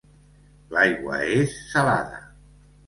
[0.77, 2.29] L'aigua és salada.